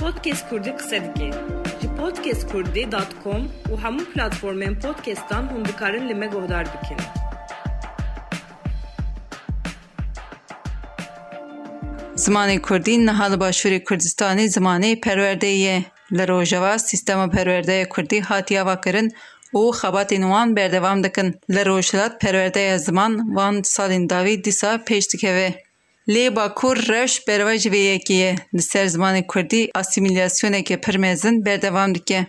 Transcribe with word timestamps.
Podcast 0.00 0.48
Kurdî 0.48 0.76
qise 0.76 1.02
dike. 1.04 1.30
Ji 1.80 1.88
podcastkurdî.com 1.98 3.42
û 3.72 3.74
hemû 3.84 4.02
platformên 4.12 4.80
podcastan 4.80 5.42
hûn 5.42 5.64
dikarin 5.64 6.08
li 6.08 6.14
me 6.14 6.26
guhdar 6.26 6.66
bikin. 6.74 6.96
Zimanê 12.16 12.60
Kurdî 12.60 13.06
niha 13.06 13.24
li 13.24 13.34
Başûrê 13.34 13.84
Kurdistanê 13.84 14.46
zimanê 14.56 15.00
perwerdeyê. 15.00 15.82
Li 16.12 16.28
Rojava 16.28 16.78
sîstema 16.78 17.30
perwerdeya 17.30 17.88
Kurdî 17.88 18.20
hatiye 18.20 18.66
vekirin 18.66 19.08
û 19.54 19.62
xebatên 19.80 20.22
wan 20.22 20.56
berdewam 20.56 21.04
dikin. 21.04 21.40
Li 21.50 21.66
Rojhilat 21.66 22.20
perwerdeya 22.20 22.78
ziman 22.78 23.36
van 23.36 23.54
salên 23.62 24.10
dawî 24.10 24.44
dîsa. 24.44 24.84
Lê 26.14 26.36
Bakur 26.36 26.76
rewş 26.88 27.28
bereva 27.28 27.58
ji 27.58 27.68
vê 27.74 27.82
yekê 27.92 28.12
ye. 28.12 28.34
Li 28.54 28.62
ser 28.62 28.86
zimanê 28.86 29.26
Kurdî 29.26 29.70
asîmîlasyoneke 29.74 30.80
pir 30.80 30.96
mezin 30.96 31.44
berdewam 31.44 31.94
dike. 31.94 32.26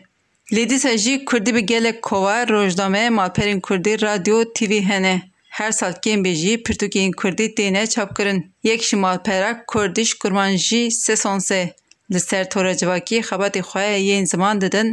Lê 0.52 0.70
dîsa 0.70 0.98
jî 0.98 1.26
Kurdî 1.26 1.55
bi 1.55 1.66
gelek 1.66 2.02
kova 2.02 2.48
rojname 2.48 3.09
malperên 3.09 3.62
Kurdî 3.62 4.02
radyo 4.02 4.54
TV 4.54 4.81
hene. 4.81 5.21
Her 5.49 5.71
sal 5.71 5.94
kêm 6.04 6.34
jî 6.41 6.54
pirtûkeyên 6.66 7.12
Kurdî 7.12 7.55
têne 7.55 7.90
çapkirin. 7.90 8.52
Yek 8.63 8.84
ji 8.84 8.95
malpera 8.95 9.66
Kurdiş 9.67 10.13
Kurman 10.13 10.55
jî 10.55 10.91
sesonse. 10.91 11.73
Li 12.13 12.20
ser 12.20 12.49
tora 12.49 12.77
civakî 12.77 13.20
xebatê 13.20 13.59
xwe 13.59 13.99
yên 13.99 14.26
ziman 14.26 14.62
didin 14.62 14.88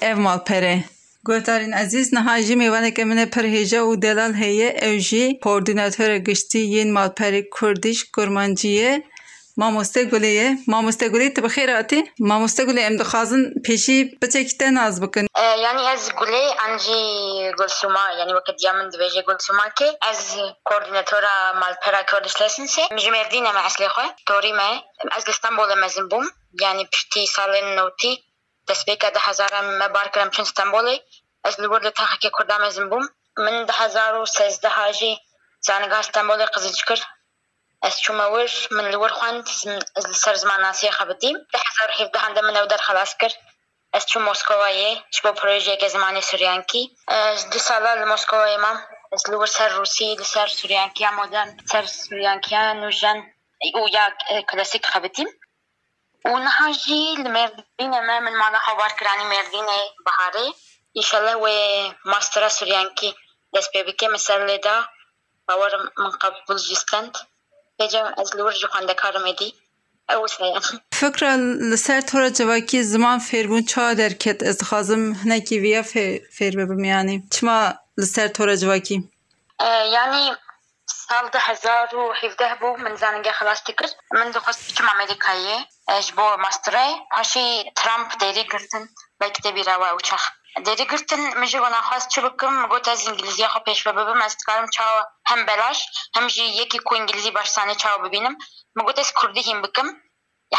ev 0.00 0.16
malper 0.16 0.82
گوتارین 1.24 1.74
عزیز 1.74 2.14
نهایی 2.14 2.42
هاجی 2.42 2.54
میوانه 2.54 2.90
که 2.90 3.04
من 3.04 3.24
پر 3.24 3.44
و 3.80 3.96
دلال 3.96 4.34
هیه 4.34 4.74
اوجی 4.82 5.38
جی 5.96 6.18
گشتی 6.26 6.58
یین 6.58 6.92
مال 6.92 7.08
پر 7.08 7.40
کوردیش 7.40 8.10
گورمانجی 8.14 9.02
ما 9.56 9.70
مستقلی 9.70 10.56
ما 10.68 10.82
مستقلی 10.82 11.30
تب 11.30 11.48
خیر 11.48 11.70
آتی 11.70 12.04
ما 12.18 12.38
مستقلی 12.38 12.82
ام 12.84 12.96
دخازن 12.96 13.42
پیشی 13.64 14.18
بچه 14.22 14.44
کتای 14.44 14.70
ناز 14.70 15.00
بکن 15.00 15.26
یعنی 15.38 15.82
از 15.86 16.12
گلی 16.20 16.44
انجی 16.68 17.52
گل 17.58 17.66
سوما 17.66 18.00
یعنی 18.18 18.32
وقت 18.32 18.62
یامن 18.64 18.88
دویجه 18.88 19.22
گل 19.22 19.38
سوما 19.38 19.62
که 19.78 19.98
از 20.02 20.36
کوردیناتورا 20.64 21.28
مال 21.60 21.74
پرا 21.82 22.02
کردش 22.02 22.42
لسنسی 22.42 22.82
مجو 22.92 23.10
مردین 23.10 23.46
اما 23.46 23.58
اصلی 23.58 23.88
خواه 23.88 24.14
توری 24.26 24.52
ما 24.52 24.82
از 25.12 25.24
استانبول 25.28 25.66
بولم 25.68 26.08
بوم 26.08 26.24
یعنی 26.60 26.88
پشتی 26.92 27.26
سالن 27.26 27.74
نوتی 27.74 28.18
Deswegen 28.68 29.14
da 29.14 29.18
hazaram 29.18 29.94
barkaram 29.94 30.30
çün 30.30 30.42
İstanbul'u. 30.42 30.98
Ez 31.44 31.60
li 31.60 31.66
wurde 31.70 31.90
tahkik 31.90 32.32
kurdam 32.32 32.64
ezim 32.64 32.90
bum. 32.90 33.08
Min 33.38 33.68
da 33.68 33.80
hazaru 33.80 34.26
sezde 34.26 34.68
haji 34.68 35.18
zaniga 35.60 36.00
İstanbul'u 36.00 36.46
kızın 36.46 36.72
çıkır. 36.72 37.02
از 37.82 38.00
چون 38.00 38.16
مورش 38.16 38.72
من 38.72 38.90
لور 38.90 39.08
خواند 39.08 39.48
از 39.96 40.16
سر 40.16 40.34
زمان 40.34 40.64
آسیا 40.64 40.90
خبتیم 40.90 41.36
ده 41.52 41.58
هزار 41.68 41.90
هفده 41.98 42.18
هنده 42.18 42.40
من 42.40 42.56
او 42.56 42.68
خلاص 42.76 43.16
کرد 43.16 43.34
از 43.92 44.06
چون 44.06 44.22
مسکوایه 44.22 45.04
چبو 45.10 45.32
پروژه 45.32 45.76
که 45.76 45.88
زمان 45.88 46.20
سوریانکی 46.20 46.96
از 47.08 47.50
دو 47.50 47.58
ساله 47.58 47.94
لمسکوایه 47.94 48.56
ما 48.56 48.80
از 49.12 49.30
لور 49.30 49.46
سر 49.46 49.68
روسی 49.68 50.14
لسر 50.14 50.46
سوریانکی 50.46 51.06
مدرن 51.06 51.56
سر 51.72 51.86
سوریانکی 51.86 52.56
نوجن 52.56 53.32
او 53.74 53.88
یا 53.88 54.10
کلاسیک 54.50 54.86
خبتیم 54.86 55.28
ونهار 56.24 56.72
جي 56.72 57.12
المردينة 57.12 58.00
ما 58.00 58.20
من 58.20 58.32
مانا 58.32 58.58
خبر 58.58 58.88
كراني 58.88 59.24
مردينة 59.24 59.72
بهاري 60.06 60.54
ان 60.96 61.02
شاء 61.02 61.20
الله 61.20 61.36
و 61.36 61.48
ماسترا 62.04 62.48
سوريانكي 62.48 63.14
دس 63.54 63.68
بيبكي 63.74 64.08
مثال 64.08 64.60
دا 64.60 64.88
باور 65.48 65.92
من 65.98 66.10
قبل 66.10 66.56
جستند 66.56 67.16
بجم 67.78 68.14
از 68.18 68.36
لور 68.36 68.52
جو 68.52 68.68
خاندکارم 68.68 69.30
دی 69.30 69.54
او 70.10 70.26
فکر 70.92 71.26
لسر 71.72 72.00
تورا 72.00 72.30
جواکی 72.30 72.82
زمان 72.82 73.18
فیربون 73.18 73.64
چا 73.64 73.94
درکت 73.94 74.42
از 74.42 74.62
خازم 74.62 75.12
هنکی 75.12 75.58
ویا 75.58 75.82
فیر 76.30 76.56
ببم 76.56 76.84
یعنی 76.84 77.22
چما 77.30 77.74
لسر 77.98 78.28
تورا 78.28 78.56
جواکی 78.56 79.10
یعنی 79.92 80.32
سال 80.86 81.28
ده 81.28 81.38
هزار 81.38 81.96
و 81.96 82.12
حفده 82.12 82.54
بو 82.60 82.76
من 82.76 82.96
زنگه 82.96 83.32
خلاص 83.32 83.64
تکر 83.64 83.86
من 84.12 84.30
دو 84.30 84.40
خواست 84.40 84.72
بچم 84.72 84.88
امریکایی 84.88 85.66
ji 86.00 86.12
masterê 86.44 86.88
paşî 87.14 87.72
Trump 87.78 88.20
derî 88.20 88.44
girtin 88.52 88.84
mektebî 89.20 89.62
rewa 89.66 89.88
ew 89.92 89.98
çax 90.08 90.22
derî 90.66 90.86
girtin 90.92 91.22
min 91.38 91.46
jî 91.52 91.58
xwast 91.58 92.10
çi 92.12 92.20
bikim 92.24 92.54
got 92.72 92.88
ez 92.88 93.00
îngilîziya 93.08 93.48
xwe 93.52 93.60
pêşve 93.66 93.92
bibim 93.96 94.20
ez 94.26 94.38
dikarim 94.38 94.70
çawa 94.76 95.12
hem 95.30 95.46
belaş 95.46 95.78
hem 96.14 96.30
jî 96.34 96.44
yekî 96.60 96.78
ku 96.86 96.92
îngilîzî 97.00 97.34
başsanî 97.34 97.74
çawa 97.82 98.04
bibînim 98.04 98.34
min 98.74 98.84
got 98.86 98.98
ez 98.98 99.10
kurdî 99.18 99.42
hîn 99.46 99.58
bikim 99.64 99.88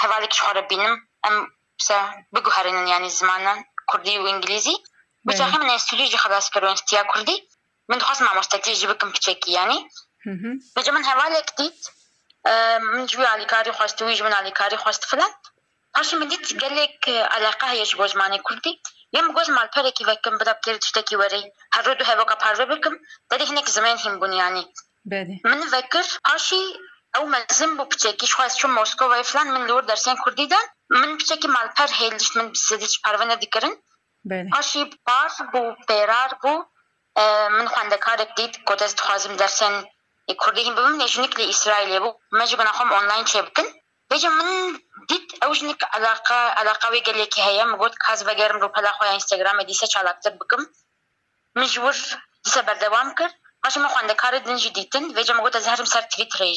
hevalekî 0.01 0.37
xwe 0.39 0.51
re 0.55 0.69
bînim 0.69 0.93
em 1.27 1.35
biguherînin 2.35 2.85
yani 2.93 3.09
zimanan 3.17 3.59
kurdî 3.89 4.13
û 4.21 4.25
îngilîzî 4.33 4.75
biçaxî 5.27 5.57
min 5.61 5.69
enstitûyî 5.75 6.07
jî 6.13 6.17
xelas 6.23 6.45
kir 6.53 6.63
enstitûya 6.71 7.03
kurdî 7.11 7.35
min 7.89 7.97
dixwast 7.99 8.21
mamostetiyê 8.27 8.75
jî 8.81 8.89
bikim 8.91 9.09
piçekî 9.15 9.51
yani. 9.59 9.77
Bêje 10.75 10.91
min 10.95 11.03
hevalek 11.11 11.47
dît 11.57 11.77
من 12.93 13.05
جوي 13.05 13.25
على 13.25 13.45
كاري 13.45 13.71
خواست 13.71 14.01
ويج 14.01 14.23
من 14.23 14.33
على 14.33 14.51
كاري 14.51 14.77
خواست 14.77 15.03
فلان 15.03 15.29
باش 15.95 16.13
مليت 16.13 16.63
قال 16.63 16.75
لك 16.75 17.09
علاقة 17.09 17.71
هي 17.71 17.83
جوج 17.83 18.17
ماني 18.17 18.39
كلتي. 18.39 18.81
يم 19.13 19.33
جوج 19.33 19.51
مال 19.51 19.69
باري 19.75 19.91
كي 19.91 20.03
بكم 20.03 20.37
بدا 20.37 20.51
بكير 20.51 20.75
تشتكي 20.75 21.15
وري. 21.15 21.51
هردو 21.73 22.05
هبوك 22.05 22.33
بحر 22.33 22.65
بكم. 22.65 22.97
تاري 23.29 23.45
هناك 23.45 23.69
زمان 23.69 23.97
هم 23.97 24.19
بنياني 24.19 24.59
يعني. 24.59 24.73
بادي. 25.05 25.41
من 25.45 25.61
فكر 25.61 26.03
هاشي 26.27 26.79
أو 27.15 27.25
ملزم 27.25 27.77
بو 27.77 27.83
بتشكي 27.83 28.25
شو 28.25 28.37
خواست 28.37 28.57
شو 28.57 28.67
موسكو 28.67 29.23
فلان 29.23 29.47
من 29.47 29.67
لور 29.67 29.83
درسين 29.83 30.15
كردي 30.15 30.45
دا. 30.45 30.57
من 30.89 31.17
بتشكي 31.17 31.47
مال 31.47 31.69
بار 31.77 31.89
هيلش 31.91 32.37
من 32.37 32.51
بسديش 32.51 33.01
بارفنا 33.01 33.35
ذكرن 33.35 33.81
هاشي 34.53 34.83
بار 35.07 35.29
بو 35.53 35.75
بيرار 35.87 36.37
بو. 36.43 36.63
من 37.49 37.67
خوانده 37.67 37.97
کارک 37.97 38.35
دید 38.35 38.57
گودست 38.67 38.99
خوازم 38.99 39.35
درسن 39.35 39.85
kurdegin 40.37 40.77
bimim 40.77 40.99
ne 40.99 41.07
junikli 41.07 41.43
Israil'e 41.43 42.01
bu 42.01 42.19
maji 42.31 42.57
bana 42.57 42.79
hom 42.79 42.91
online 42.91 43.25
çebkin 43.25 43.67
beje 44.11 44.29
min 44.29 44.81
dit 45.09 45.43
awjnik 45.43 45.81
alaka 45.95 46.55
alaka 46.55 46.87
we 46.91 46.99
geleki 46.99 47.41
haya 47.41 47.65
mgot 47.65 47.95
kaz 47.95 48.25
bagerim 48.25 48.61
ro 48.61 48.71
pala 48.71 48.91
khoya 48.97 49.13
Instagram 49.13 49.59
e 49.59 49.67
dise 49.67 49.87
çalaktır 49.87 50.33
bikim 50.39 50.73
mecbur 51.55 52.17
dise 52.45 52.67
berdevam 52.67 53.15
kır 53.15 53.31
Kaşı 53.63 53.79
mı 53.79 53.87
kuanda 53.87 54.15
karı 54.15 54.45
dinci 54.45 54.75
ditin 54.75 55.15
ve 55.15 55.23
cemaat 55.23 55.55
azharım 55.55 55.85
ser 55.85 56.09
Twitter'ı 56.09 56.53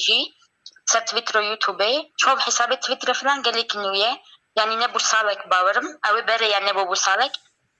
ser 0.86 1.06
Twitter 1.06 1.42
YouTube 1.42 2.10
çoğu 2.18 2.38
hesabı 2.38 2.76
Twitter 2.76 3.14
falan 3.14 3.42
gelek 3.42 3.74
niye 3.74 4.22
yani 4.56 4.80
ne 4.80 4.94
bu 4.94 4.98
salak 5.00 5.50
bağırım 5.50 5.98
avi 6.08 6.26
bere 6.26 6.48
yani 6.48 6.66
ne 6.66 6.88
bu 6.88 6.96
salak 6.96 7.32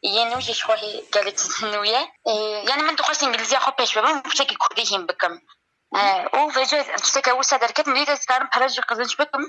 yeni 0.02 0.36
uç 0.36 0.48
işkohi 0.48 1.04
gelek 1.12 1.38
niye 1.62 2.12
yani 2.68 2.88
ben 2.88 2.98
de 2.98 3.02
koştum 3.02 3.28
İngilizce 3.28 3.58
hopeş 3.58 3.96
ve 3.96 4.02
ben 4.02 4.24
bu 4.24 4.30
şekilde 4.30 4.58
kurdihim 4.58 5.08
bakım 5.08 5.40
derket 7.60 7.86
min 7.86 7.96
dît 7.96 8.10
ez 8.12 8.20
dikarim 8.22 8.48
pere 8.54 8.68
jî 8.68 8.82
qizinç 8.90 9.12
bikim 9.20 9.44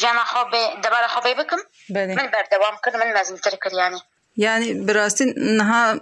jiyana 0.00 0.24
xwe 0.32 0.42
bê 0.52 0.62
debara 0.82 1.08
xwe 1.14 1.20
bê 1.26 1.32
bikim 1.40 1.60
min 2.18 2.28
berdewam 2.34 2.76
kir 2.84 2.94
min 3.00 3.10
mezintir 3.16 3.54
kir 3.62 3.72
yani 3.80 3.98
niha 5.58 5.96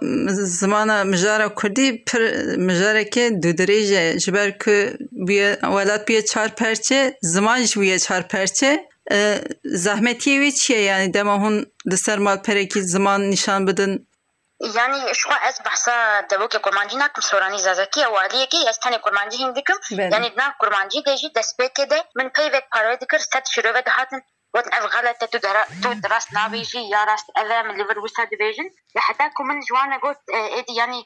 zimana 0.59 1.03
mijara 1.03 1.53
Kurdî 1.53 2.03
pir 2.07 2.21
mijareke 2.57 3.27
dudirêj 3.43 3.89
e 3.93 4.19
ji 4.19 4.33
ber 4.33 4.59
ku 4.59 4.75
welat 5.75 6.07
bûye 6.07 6.25
çar 6.25 6.55
perçe 6.55 7.17
ziman 7.21 7.59
ji 7.63 7.79
bûye 7.79 7.99
çar 7.99 8.27
perçe 8.27 8.87
zehmetiyê 9.65 10.37
wê 10.41 10.51
çi 10.51 10.73
ye 10.73 10.81
yani 10.81 11.13
dema 11.13 11.35
hûn 11.35 11.65
li 11.91 11.97
ser 11.97 12.17
malperekî 12.17 12.83
ziman 12.83 13.31
nîşan 13.31 13.67
bidin 13.67 14.07
Yani 14.59 15.15
şu 15.15 15.33
an 15.33 15.41
ez 15.47 15.65
bahsa 15.65 16.19
devokê 16.19 16.61
kurmancî 16.61 16.99
nakim 16.99 17.23
soranî 17.23 17.59
zazakî 17.59 17.99
ya 17.99 18.07
waliyekî 18.07 18.57
ez 18.69 18.77
tenê 18.77 19.01
kurmancî 19.01 19.37
hîn 19.39 19.55
dikim. 19.55 19.77
Yani 19.91 20.33
nav 20.37 20.51
kurmancî 20.59 21.05
de 21.05 21.17
jî 21.17 21.27
destpêkê 21.27 21.89
de 21.89 22.03
min 22.15 22.29
peyvek 22.29 22.63
parayê 22.73 23.01
dikir 23.01 23.19
sed 23.19 23.45
şîrove 23.53 23.85
dihatin 23.85 24.21
وقت 24.55 24.73
افغالا 24.73 25.11
تتو 25.11 25.37
درا 25.37 25.63
تو 25.83 25.93
درست 25.93 26.33
نابي 26.33 26.61
جي 26.61 26.89
يا 26.89 27.03
راست 27.03 27.27
اذا 27.37 27.61
من 27.61 27.77
ليفر 27.77 27.99
وستا 27.99 28.23
ديفيجن 28.23 28.69
لحتى 28.95 29.29
كومن 29.29 29.59
جوانا 29.59 29.97
قلت 29.97 30.19
ايدي 30.29 30.75
يعني 30.75 31.03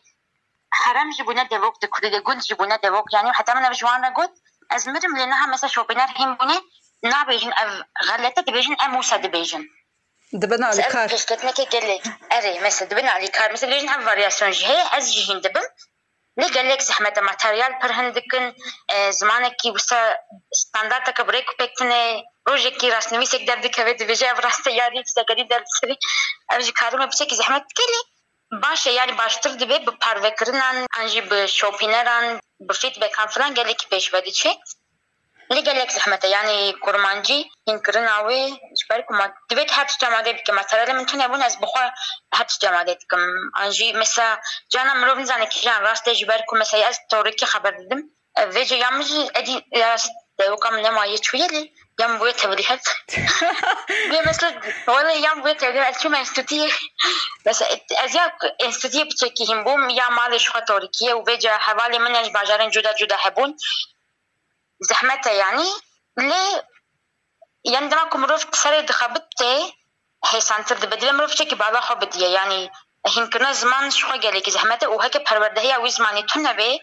حرام 0.71 1.09
جبونا 1.09 1.43
ديفوك 1.43 1.75
دكوري 1.81 2.19
قلت 2.19 2.47
جبونا 2.49 2.75
ديفوك 2.75 3.13
يعني 3.13 3.33
حتى 3.33 3.53
من 3.53 3.71
جوانا 3.71 4.09
قلت 4.09 4.33
ازمرم 4.71 5.17
لانها 5.17 5.47
مثلا 5.47 5.69
شوبينار 5.69 6.09
هيم 6.17 6.35
بوني 6.35 6.59
نابيجن 7.03 7.51
اف 7.53 7.83
غلطة 8.05 8.41
ديفيجن 8.41 8.75
ام 8.83 8.95
وسا 8.95 9.17
ديفيجن 9.17 9.63
دبن 10.42 10.64
على 10.64 10.82
كار 10.82 11.08
پشتتنه 11.08 11.52
که 11.52 11.64
گلک 11.64 12.02
اری 12.30 12.58
مثلا 12.58 12.88
دبن 12.88 13.08
علی 13.08 13.28
کار 13.28 13.52
مثلا 13.52 13.70
دیویژن 13.70 13.88
هم 13.88 14.06
واریاسیون 14.06 14.50
جهه 14.50 14.96
از 14.96 15.14
جهین 15.14 15.38
دبن 15.38 15.66
ne 16.36 16.48
gelek 16.48 16.82
zehmete 16.82 17.20
materyal 17.20 17.72
pir 17.80 17.90
hin 17.98 18.14
dikin 18.14 18.44
zimanekî 19.10 19.68
wisa 19.76 20.00
standardeka 20.52 21.22
birêk 21.28 21.48
pektine 21.58 22.22
rojekî 22.48 22.92
rastnivîsek 22.92 23.48
derdikeve 23.48 23.90
dibêje 23.90 24.26
ev 24.26 24.42
rasta 24.42 24.70
yarî 24.70 25.02
sekerî 25.06 25.50
derdserî 25.50 25.96
ev 26.54 26.60
jî 26.60 26.72
karime 26.72 27.10
biçekî 27.10 27.36
zehmet 27.36 27.62
dikelê 27.70 28.00
baş 28.62 28.86
e 28.86 28.90
yani 28.90 29.18
baştir 29.18 29.58
dibe 29.60 29.86
bi 29.86 29.90
parvekirinan 30.00 30.86
an 30.98 31.06
jî 31.06 31.30
bi 31.30 31.48
şopîneran 31.48 32.40
bi 32.60 32.74
feedbackan 32.74 33.28
filan 33.28 33.54
gelekî 33.54 33.86
pêş 33.86 34.14
vediçe 34.14 34.50
لي 35.55 35.61
گەلێک 35.67 35.89
زەحمەتە 35.97 36.27
یعنی 36.35 36.57
کورمانجی 36.83 37.39
هینکردناوێ 37.67 38.41
ژبەرکومە 38.79 39.25
دەبێت 39.49 39.69
هەر 39.77 39.87
جامادە 40.01 40.31
بکەم 40.37 40.55
مەسەلە 40.59 40.83
لە 40.89 40.93
من 40.97 41.05
تونە 41.09 41.25
بوون 41.29 41.41
ئەس 41.45 41.55
بخوا 41.63 41.85
هەر 42.37 42.47
جامادە 42.61 42.93
بکەم 43.01 43.23
ئەنژی 43.59 43.89
مەسا 44.01 44.27
جانا 44.73 44.93
مرۆڤ 44.99 45.17
نزانێ 45.23 45.47
کیژان 45.53 45.79
ڕاستێ 45.85 46.11
ژبەرکو 46.19 46.59
مەسای 46.61 46.85
ئەس 46.87 46.97
تۆڕێکی 47.11 47.51
خەبەر 47.53 47.73
دەدم 47.79 48.01
vece 48.55 48.75
yanlış 48.85 49.11
edi 49.39 49.55
devkam 50.39 50.83
ne 50.83 50.89
maye 50.89 51.17
çuyeli 51.17 51.73
yan 51.99 52.19
bu 52.19 52.31
tebliğat 52.31 52.95
ve 54.11 54.21
mesela 54.25 54.61
böyle 54.87 55.13
yan 55.13 55.43
bu 55.43 55.53
tebliğat 55.53 55.99
tüm 55.99 56.13
enstitüye 56.13 56.69
mesela 57.45 57.75
azya 58.03 58.37
enstitüye 58.59 59.05
bir 59.05 59.15
çekihim 59.15 59.65
bu 59.65 59.91
ya 59.91 60.09
mali 60.09 60.39
şu 60.39 60.53
hatorikiye 60.53 61.15
ve 61.15 61.23
vece 61.27 61.49
havale 61.49 61.99
menaj 61.99 62.33
bajaran 62.33 62.69
juda 62.71 62.97
juda 62.97 63.17
hebun 63.17 63.57
زحمتها 64.81 65.33
يعني 65.33 65.69
لي 66.17 66.63
يعني 67.65 67.87
دراكو 67.87 68.17
مروفت 68.17 68.55
سرد 68.55 68.91
خبطتي 68.91 69.73
هي 70.25 70.41
سانتر 70.41 70.75
بدل 70.75 71.15
مروفت 71.15 71.43
كي 71.43 71.55
بعضها 71.55 71.81
خبطية 71.81 72.27
يعني 72.27 72.69
هين 73.07 73.29
كنا 73.29 73.51
زمان 73.51 73.91
شو 73.91 74.07
قالك 74.07 74.49
زحمتها؟ 74.49 74.87
وهيك 74.87 75.17
بهربدهيا 75.17 75.77
وزماني 75.77 76.23
تنبي 76.23 76.81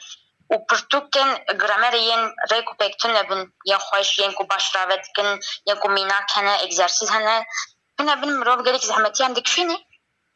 وبرتوكن 0.50 1.44
جرامريين 1.50 2.34
ريكو 2.52 2.75
بيكتن 2.81 3.22
بن 3.22 3.52
يا 3.66 3.78
خوش 3.78 4.19
ينكو 4.19 4.44
باش 4.44 4.76
راوت 4.76 5.00
كن 5.16 5.40
ينكو 5.66 5.88
مينا 5.88 6.26
كنا 6.34 6.62
اكزرسيز 6.62 7.10
هنا. 7.10 7.44
كنا 7.98 8.14
بن 8.14 8.40
مروف 8.40 8.66
قالك 8.66 8.81
زحمتي 8.81 9.25
عندك 9.25 9.46
شنو 9.46 9.78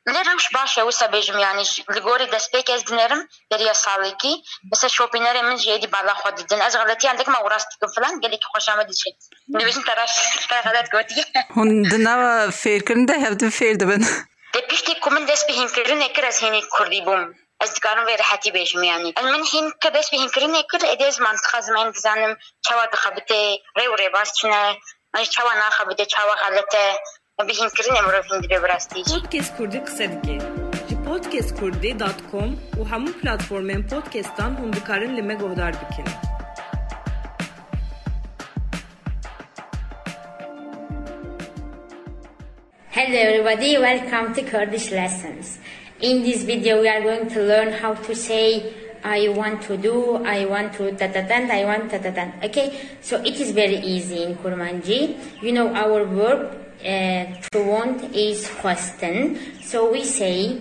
لیر 0.06 0.32
روش 0.32 0.48
باش 0.54 0.78
او 0.78 0.90
سبی 0.90 1.22
جمیانیش 1.22 1.80
لگوری 1.88 2.26
دست 2.26 2.52
پیک 2.52 2.70
از 2.70 2.84
دنیرم 2.84 3.28
بری 3.50 3.68
اصالیکی 3.68 4.42
بسا 4.72 4.88
شوپینر 4.88 5.36
امن 5.36 5.56
جیدی 5.56 5.86
بالا 5.86 6.14
خود 6.14 6.34
دیدن 6.34 6.62
از 6.62 6.76
غلطی 6.76 7.08
اندگ 7.08 7.30
ما 7.30 7.38
غراست 7.38 7.68
کن 7.80 7.86
فلان 7.86 8.20
گلی 8.20 8.36
که 8.36 8.46
خوش 8.52 8.68
آمدی 8.68 8.94
چید 8.94 9.16
نویزن 9.48 9.82
تراش 9.82 10.10
تا 10.50 10.60
غلط 10.70 10.90
گوتی 10.90 11.24
هون 11.56 11.82
دنو 11.82 12.50
فیر 12.50 12.82
کرن 12.82 13.04
ده 13.04 13.14
هفت 13.14 13.48
فیر 13.48 13.76
ده 13.76 13.86
بنا 13.86 14.06
ده 14.52 14.60
پیشتی 14.60 14.94
کومن 14.94 15.24
دست 15.24 15.46
پی 15.46 15.52
هنکرن 15.52 16.02
نکر 16.02 16.26
از 16.26 16.38
هینی 16.38 16.62
کردی 16.78 17.00
بوم 17.00 17.34
از 17.60 17.74
دکارم 17.74 18.06
وی 18.06 18.16
رحاتی 18.16 18.50
بیشم 18.50 18.82
یعنی 18.84 19.14
من 19.22 19.44
هین 19.52 19.72
که 19.82 19.90
بس 19.90 20.10
بیهن 20.10 20.28
کرن 20.28 20.54
اکر 20.54 20.86
ایده 20.86 21.04
از 21.04 21.20
منطقه 21.20 21.58
از 21.58 21.70
من 21.70 21.90
دزانم 21.90 22.36
چوا 22.68 22.86
دخبته 22.86 23.58
ری 23.76 23.86
و 23.86 23.94
ری 23.96 24.08
باز 24.08 24.32
چونه 24.36 24.78
چوا 25.30 25.52
نخبته 25.54 26.06
چوا 26.06 26.34
غلطه 26.34 27.00
Бихим 27.48 27.70
кринем 27.70 28.04
ровен 28.04 28.42
дебе 28.42 28.60
врастич. 28.60 29.06
Подкест 29.06 29.54
Курди 29.56 29.80
кысадики. 29.80 30.36
Ji 30.88 30.96
podcastkurdi.com 31.08 32.50
û 32.78 32.82
hemû 32.90 33.10
platformên 33.20 33.82
podcastan 33.92 34.50
hûn 34.60 34.70
dikarin 34.76 35.16
li 35.16 35.22
me 35.22 35.34
guhdar 35.34 35.72
bikin. 35.80 36.06
Hello 42.96 43.18
everybody, 43.26 43.70
welcome 43.88 44.34
to 44.34 44.42
Kurdish 44.50 44.90
lessons. 45.00 45.46
In 46.00 46.22
this 46.26 46.40
video 46.50 46.82
we 46.82 46.88
are 46.94 47.02
going 47.08 47.26
to 47.34 47.40
learn 47.50 47.70
how 47.82 47.92
to 48.06 48.12
say 48.14 48.46
I 49.04 49.28
want 49.28 49.62
to 49.62 49.76
do, 49.76 50.16
I 50.24 50.44
want 50.46 50.74
to 50.74 50.84
tatatan, 50.92 51.50
I 51.50 51.64
want 51.64 51.90
tatatan. 51.90 52.44
Okay, 52.44 52.78
so 53.00 53.16
it 53.22 53.40
is 53.40 53.50
very 53.52 53.76
easy 53.76 54.22
in 54.22 54.36
Kurmanji. 54.36 55.18
You 55.42 55.52
know 55.52 55.74
our 55.74 56.04
verb 56.04 56.40
uh, 56.84 57.24
to 57.52 57.58
want 57.64 58.14
is 58.14 58.48
question. 58.60 59.38
So 59.62 59.90
we 59.92 60.04
say 60.04 60.58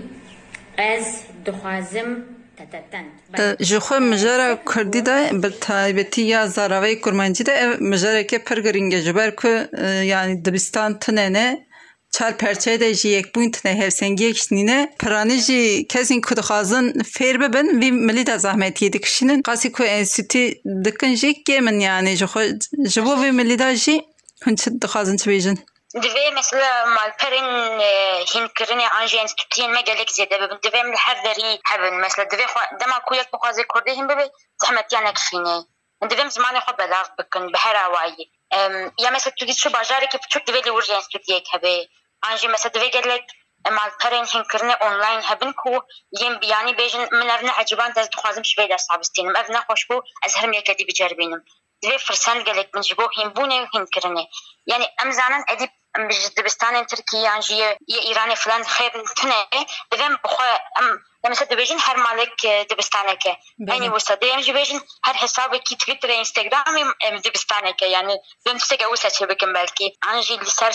as 0.78 1.26
duhazim 1.44 2.24
tatatan. 2.58 3.06
But- 3.32 3.60
ji 3.60 3.78
xwe 3.80 4.00
mijara 4.00 4.64
Kurdî 4.66 5.06
de 5.06 5.30
bi 5.44 5.60
taybetî 5.60 6.22
ya 6.22 6.46
zaraveyê 6.46 7.02
kurmancî 7.02 7.46
de 7.46 7.52
ev 7.52 7.82
mijareke 7.82 8.44
pir 8.44 8.58
giring 8.58 8.94
e 8.94 9.02
ji 9.02 9.16
ber 9.16 9.36
ku 9.36 9.48
e, 9.48 9.88
yanî 9.88 10.46
dibistan 10.46 11.00
tune 11.00 11.34
ne 11.34 11.66
çar 12.12 12.38
perçe 12.38 12.80
de 12.80 12.94
jiyek. 12.94 13.36
Bu 13.36 13.44
intne 13.44 13.80
hevsengiyek 13.80 14.38
şnine 14.38 14.96
prani 15.00 15.38
ji 15.40 15.88
kesin 15.88 16.22
kudxazın 16.22 17.04
ferbe 17.04 17.54
ben 17.54 17.82
vi 17.82 17.92
milli 17.92 18.26
de 18.26 18.40
zahmet 18.40 18.82
yedik 18.82 19.06
şinin. 19.06 19.42
Qasi 19.42 19.72
ku 19.72 19.84
enstitü 19.84 20.52
dikin 20.86 21.16
jik 21.16 21.46
gemin 21.46 21.80
yani. 21.80 22.16
Jibo 22.88 23.22
vi 23.22 23.32
milli 23.32 23.60
de 23.60 23.76
ji. 23.76 24.06
Hınçı 24.44 24.82
dıxazın 24.82 25.18
çibijin. 25.18 25.66
Divê 25.96 26.34
mesela 26.34 26.86
malperên 26.86 27.80
e, 27.80 27.90
hînkirinê 28.32 28.88
an 28.90 29.06
jî 29.08 29.18
enstitûtiyên 29.18 29.72
me 29.72 29.82
gelek 29.82 30.10
zêde 30.10 30.42
bibin 30.42 30.60
divê 30.64 30.84
min 30.84 30.96
her 30.96 31.24
derî 31.24 31.60
hebin. 31.70 31.94
Mesela 31.94 32.28
divê 32.28 32.46
dema 32.80 33.00
ku 33.00 33.16
yek 33.16 33.28
bixwazê 33.34 33.64
kurdê 33.68 33.96
hîn 33.98 34.10
bibe 34.10 34.30
zehmetiyanek 34.64 35.16
şînê. 35.16 35.66
Divê 36.10 36.24
min 36.24 36.30
zimanê 36.30 36.60
xwe 36.60 36.78
belav 36.78 37.06
bikin 37.20 37.54
bi 37.54 37.58
her 37.58 37.76
awayî. 37.76 38.26
Ya 39.04 39.12
mesela 39.12 39.34
tu 39.40 39.46
gît 39.46 39.58
şu 39.58 39.70
bajarekê 39.70 40.18
piçûk 40.24 40.44
divê 40.48 40.60
lê 40.66 40.72
wir 40.76 40.82
jî 40.88 40.94
enstitûtiyek 40.94 41.46
hebe 41.54 41.88
Анжи 42.28 42.48
мәсәдәве 42.48 42.90
гәлек 42.96 43.26
مع 43.68 43.86
القرن 43.86 44.28
حين 44.28 44.44
كرنا 44.44 44.74
اونلاين 44.74 45.22
هبنكو 45.24 45.82
يم 46.22 46.40
يعني 46.44 46.74
بيجن 46.74 47.08
من 47.12 47.30
ابنا 47.30 47.52
عجبان 47.52 47.94
تاز 47.94 48.08
دخوازم 48.08 48.44
شوي 48.44 48.68
دا 48.68 48.78
صعب 48.78 49.04
ستينم 49.04 49.38
ابنا 49.38 49.66
خوشبو 49.70 50.02
ازهر 50.26 50.48
ميكا 50.48 50.74
دي 50.74 50.84
بجربينم 50.84 51.44
دوی 51.84 51.98
فرسان 51.98 52.44
گلک 52.44 52.70
من 52.76 52.82
جبو 52.82 53.10
هیم 53.18 53.30
بونه 53.30 53.68
هین 53.74 53.86
کرنه 53.94 54.28
یعنی 54.66 54.86
امزانن 55.00 55.44
ادی 55.50 55.70
بجد 55.98 56.46
بستان 56.46 56.86
ترکیه 56.86 57.30
انجی 57.30 57.56
یا 57.56 57.76
ایران 57.88 58.36
فلان 58.36 58.64
خیر 58.64 58.92
تنه 59.18 59.46
دویم 59.92 60.16
بخوا 60.24 60.46
ام 60.78 61.00
لمسا 61.24 61.46
دبیجن 61.46 61.78
هر 61.80 61.96
مالک 61.96 62.46
دبستانه 62.46 63.16
که 63.16 63.38
یعنی 63.68 63.90
وسا 63.90 64.16
دویم 64.16 64.42
جبیجن 64.42 64.80
هر 65.04 65.14
حساب 65.14 65.58
کی 65.58 65.76
تویتر 65.76 66.12
انستگرام 66.12 66.94
دبستانه 67.26 67.74
که 67.74 67.86
یعنی 67.86 68.20
دویم 68.46 68.58
تسگه 68.58 68.88
وسا 68.88 69.10
چه 69.10 69.26
بکن 69.26 69.54
بلکی 69.54 69.98
انجی 70.04 70.38
لسر 70.38 70.72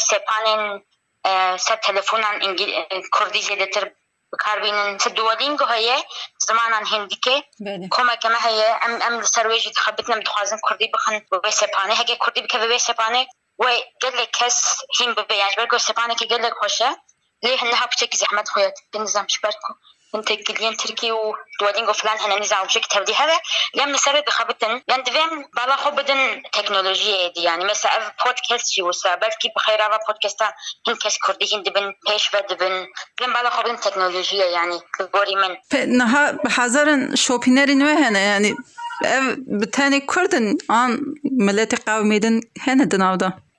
آه، 1.25 1.57
سد 1.57 1.81
تلفونان 1.81 2.43
انجل 2.43 2.75
آه، 2.75 3.03
کردی 3.19 3.43
زیاده 3.43 3.67
تر 3.67 3.91
کار 4.39 4.61
بینن. 4.61 4.99
سد 4.99 5.13
دوالینگو 5.13 5.65
هیه 5.67 5.97
زمانان 6.39 6.87
هندی 6.87 7.17
که 7.17 7.45
کما 7.91 8.17
کما 8.17 8.39
هیه 8.49 8.79
ام 8.83 9.03
ام 9.03 9.23
سرویجی 9.23 9.71
تخبت 9.71 10.11
نم 10.11 10.21
دخوازن 10.21 10.59
کردی 10.71 10.89
بخن 10.95 11.19
ببی 11.33 11.51
سپانه. 11.51 11.95
هگه 11.95 12.17
کردی 12.27 12.43
بکه 12.43 12.59
ببی 12.59 12.79
سپانه 12.79 13.27
و 13.59 13.65
گل 14.03 14.25
کس 14.33 14.79
هیم 15.01 15.15
ببی 15.15 15.35
یعنی 15.35 15.55
برگو 15.57 15.79
سپانه 15.79 16.15
که 16.15 16.27
گل 16.27 16.51
خوشه. 16.51 16.97
لیه 17.43 17.65
نه 17.65 17.87
بچه 17.87 18.07
که 18.07 18.17
زحمت 18.17 18.49
خوید 18.49 18.75
خویت 18.75 18.79
بنظام 18.93 19.27
شبرکو 19.27 19.73
انت 20.16 20.32
قليان 20.32 20.78
تركي 20.78 21.12
ودولينغو 21.12 21.94
فلان 21.94 22.18
هنا 22.18 22.40
نظام 22.40 22.66
بشكل 22.66 22.88
تودي 22.88 23.14
هذا 23.14 23.40
لم 23.76 23.90
نسرد 23.90 24.26
بخبتن 24.26 24.82
لان 24.88 25.04
دوام 25.04 25.46
بالا 25.56 25.76
خو 25.76 25.92
بدن 25.92 26.42
تكنولوجيا 26.54 27.28
دي 27.28 27.44
يعني 27.44 27.66
مثلا 27.66 28.14
بودكاست 28.26 28.68
شي 28.72 28.82
وسا 28.82 29.16
بلكي 29.16 29.50
بخير 29.56 29.82
افا 29.82 30.00
بودكاستا 30.08 30.54
هن 30.88 30.96
كاس 30.96 31.18
كردي 31.26 31.56
هن 31.56 31.64
دبن 31.64 31.94
بيش 32.10 32.32
دبن 32.50 32.88
لم 33.22 33.34
بالا 33.34 33.50
خو 33.50 33.62
بدن 33.62 33.80
تكنولوجيا 33.80 34.46
يعني 34.46 34.80
بوري 35.14 35.36
من 35.36 35.58
niha 35.74 36.44
bi 36.44 36.50
hezarin 36.50 37.16
şopînerên 37.16 37.80
wê 37.80 37.96
hene 38.04 38.20
yanî 38.20 38.56
ev 39.04 39.24
bi 39.38 39.66
tenê 39.66 40.06
Kurdin 40.06 40.58
an 40.70 40.92
milletê 41.24 41.76
qewmê 41.86 42.22
din 42.22 42.42
hene 42.66 42.92
di 42.92 42.98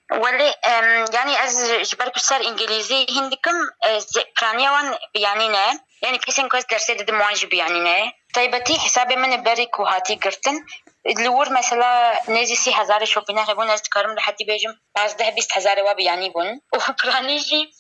ولی 0.10 0.52
یعنی 1.14 1.36
از 1.36 1.72
جبر 1.90 2.10
کسر 2.10 2.42
انگلیزی 2.46 3.06
هندکم 3.18 3.54
کرانیا 4.40 4.72
وان 4.72 4.96
بیانی 5.14 5.50
نه. 5.50 5.80
یعنی 6.02 6.18
کسی 6.18 6.42
که 6.42 6.58
از 6.58 6.68
درسی 6.68 6.96
دید 6.96 7.12
موانج 7.12 7.46
بیانی 7.46 7.80
نه. 7.80 8.14
طيبتي 8.36 8.74
حساب 8.74 9.14
من 9.14 9.44
بري 9.44 9.66
کوهاتی 9.66 10.16
قرتن 10.16 10.56
لور 11.06 11.50
مثلا 11.50 12.14
نزي 12.28 12.56
سی 12.56 12.72
هزار 12.72 13.06
شوبينا 13.06 13.44
هبون 13.44 13.70
از 13.70 13.82
كارم 13.90 14.14
لحد 14.14 14.38
بيجم 14.38 14.74
باز 14.96 15.18
ده 15.18 15.32
بیست 15.32 15.58
هزار 15.58 15.76
و 15.88 15.94
بیانی 15.94 16.30
بون. 16.30 16.62
و 16.74 16.94
کرانی 17.04 17.40
جی 17.40 17.72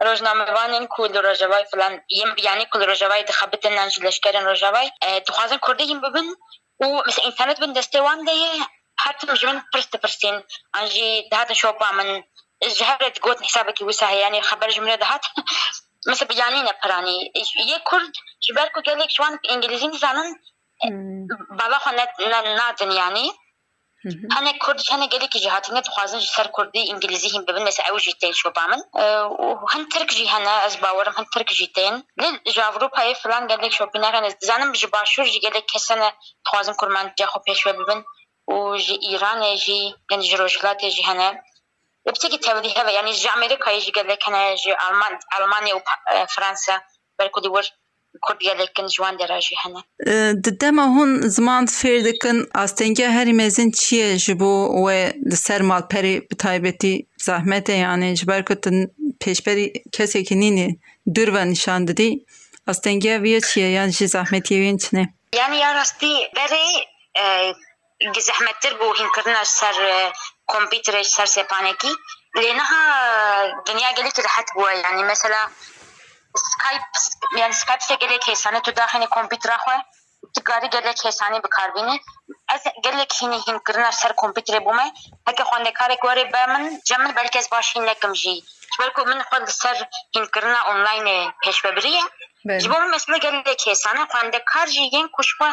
روزنامه 0.00 0.44
وانین 0.44 0.86
کل 0.86 1.16
روزهای 1.16 1.64
فلان 1.64 2.00
یم 2.10 2.34
بیانی 2.34 2.66
کل 2.72 2.86
روزهای 2.86 3.22
دخابت 3.22 3.66
نانج 3.66 4.00
لشکرین 4.04 4.44
روزهای 4.44 4.90
تو 5.26 5.32
آه، 5.32 5.38
خازن 5.38 5.58
کرده 5.66 5.84
یم 5.84 6.00
ببین 6.00 6.36
و 6.80 7.02
مثلا 7.06 7.24
اینترنت 7.24 7.60
بندسته 7.60 8.00
وان 8.00 8.24
دیه 8.24 8.66
حتى 8.95 9.27
مجمن 9.27 9.61
برست 9.73 9.97
برسين 9.97 10.43
انجي 10.75 11.29
دهات 11.31 11.53
شوبا 11.53 11.91
من 11.91 12.23
جهرت 12.63 13.19
قوت 13.19 13.43
حسابك 13.43 13.81
وسا 13.81 14.11
يعني 14.11 14.41
خبر 14.41 14.69
جملة 14.69 14.95
دهات 14.95 15.25
مثل 16.07 16.25
بيانينا 16.25 16.73
براني 16.83 17.31
يه 17.67 17.77
كرد 17.77 18.11
جبالكو 18.49 18.81
قالك 18.81 19.09
شوان 19.09 19.39
انجليزي 19.51 19.87
نزانن 19.87 20.35
بالا 21.51 21.77
خو 21.77 21.89
نادن 21.89 22.91
يعني 22.91 23.31
انا 24.37 24.51
كرد 24.51 24.81
انا 24.91 25.05
قالك 25.05 25.37
جهاتنا 25.37 25.79
تخوازن 25.79 26.19
سر 26.19 26.47
كردي 26.47 26.91
انجليزي 26.91 27.37
هم 27.37 27.41
ببن 27.41 27.63
مثل 27.63 27.83
او 27.83 27.97
جيتين 27.97 28.33
شوبا 28.33 28.67
من 28.67 28.81
وهن 29.39 29.89
ترك 29.89 30.13
جي 30.13 30.29
هنا 30.29 30.65
از 30.65 30.75
باورم 30.75 31.13
هن 31.17 31.25
ترك 31.33 31.53
جيتين 31.53 32.03
لل 32.17 32.41
جو 32.47 32.61
اوروبا 32.61 33.01
هي 33.01 33.15
فلان 33.15 33.47
قالك 33.47 33.71
شوبينا 33.71 34.11
كان 34.11 34.35
زانم 34.41 34.71
بجباشور 34.71 35.25
جي 35.25 35.39
قالك 35.39 35.65
كسنه 35.65 36.13
تخوازن 36.45 36.73
كرمان 36.73 37.13
جاخو 37.19 37.39
û 38.48 38.78
ji 38.78 38.94
Îranê 39.12 39.56
jî 39.64 39.80
yan 40.10 40.20
ji 40.20 40.36
Rojhilatê 40.36 40.90
jî 40.90 41.02
hene 41.08 41.42
ve 42.06 42.10
bitekî 42.14 42.40
tevlî 42.40 42.68
heve 42.76 42.92
yani 42.92 43.12
ji 43.12 43.28
Amerîkayê 43.28 43.80
jî 43.80 43.92
gelek 43.92 44.20
hene 44.26 44.56
ji 44.56 44.76
Alman 44.76 45.18
Almanya 45.36 45.74
û 45.76 45.80
Fransa 46.28 46.82
belkû 47.18 47.42
dî 47.44 47.48
wir 47.54 47.66
Kurd 48.22 48.40
gelekkin 48.40 48.86
ji 48.86 48.96
wan 48.96 49.14
derê 49.16 49.40
jî 49.40 49.54
hene. 49.62 49.80
Di 50.44 50.60
dema 50.60 50.82
hûn 50.82 51.10
ziman 51.28 51.64
fêr 51.66 52.04
dikin 52.04 52.38
astengê 52.64 53.08
herî 53.08 53.32
mezin 53.32 53.70
çi 53.70 53.96
ye 53.96 54.18
ji 54.18 54.40
bo 54.40 54.52
wê 54.84 55.00
li 55.30 55.36
ser 55.36 55.60
malperê 55.60 56.30
bi 56.30 56.36
taybetî 56.36 57.06
zahmetê 57.28 57.76
yani 57.86 58.16
ji 58.16 58.26
ber 58.28 58.44
ku 58.44 58.54
pêşberî 59.22 59.66
kesekî 59.92 60.34
nînê 60.34 60.68
dür 61.14 61.34
ve 61.34 61.50
nişan 61.50 61.88
didî 61.88 62.10
astengê 62.70 63.14
vê 63.24 63.40
çi 63.48 63.60
ye 63.60 63.70
yan 63.70 63.88
ji 63.88 64.04
zahmetiyên 64.04 64.78
çi 64.78 64.96
ne? 64.96 65.04
Yani 65.36 65.56
ya 65.56 65.74
rastî 65.74 66.12
berê 66.36 66.66
زحمتتر 68.28 68.74
بوو 68.78 68.94
هینکردنش 69.00 69.48
سەر 69.60 69.76
کۆمپیوترێک 70.52 71.06
سەر 71.16 71.28
سێپانێکی 71.36 71.92
لێنەها 72.40 72.82
دنیا 73.68 73.90
گەلێکی 73.98 74.22
راحت 74.26 74.48
بووە 74.54 74.70
ینی 74.84 75.04
مثلا 75.12 75.42
سکایپ 76.50 76.84
یان 77.40 77.52
سکایپ 77.60 77.80
سێ 77.88 77.94
گەلێک 78.02 78.24
هێسانە 78.30 78.60
تو 78.64 78.70
داخێنی 78.80 79.12
کۆمپیوترا 79.16 79.56
خوێ 79.64 79.78
تکاری 80.36 80.68
گەلێک 80.74 80.98
هێسانی 81.06 81.40
بکاربینێ 81.44 81.96
ئەس 82.50 82.62
گەلێک 82.84 83.12
هینی 83.18 83.40
هینکردنە 83.46 83.90
سەر 84.00 84.12
کۆمپیوترێ 84.20 84.60
بوومە 84.66 84.86
هەکە 85.28 85.44
خوندەکارێک 85.48 86.02
وەێ 86.06 86.24
بە 86.32 86.42
من 86.52 86.64
جەمن 86.88 87.10
بەرکەس 87.16 87.46
باشین 87.54 87.82
نەکەم 87.90 88.12
ژی 88.20 88.38
بەرکو 88.78 89.00
من 89.10 89.20
خود 89.28 89.44
سەر 89.62 89.76
هینکردنە 90.14 90.60
ئۆنلاینێ 90.68 91.18
پێشبەبریە 91.42 92.04
بۆ 92.70 92.76
بله. 92.78 92.90
مەسلە 92.94 93.16
گەلێک 93.24 93.60
هێسانە 93.68 94.02
خوندەکار 94.10 94.66
ژی 94.74 94.84
یەن 94.84 94.92
یعنی 94.94 95.10
کوشوە 95.16 95.48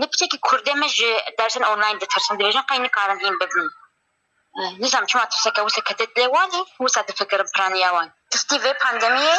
li 0.00 0.06
piçekî 0.12 0.38
kurdê 0.46 0.74
me 0.80 0.88
ji 0.88 1.10
dersên 1.38 1.64
online 1.72 2.00
ditirsin 2.00 2.34
dibêjin 2.38 2.66
qey 2.68 2.82
nikarin 2.82 3.18
hîn 3.24 3.36
bibin 3.40 3.68
nizam 4.82 5.06
çima 5.06 5.28
tirseke 5.28 5.60
wisa 5.66 5.80
kete 5.88 6.04
dilê 6.04 6.26
wanê 6.34 6.60
wisa 6.78 7.08
difikirin 7.08 7.48
planiya 7.54 7.90
wan 7.96 8.08
tiştî 8.30 8.56
vê 8.64 8.72
pandemiyê 8.84 9.36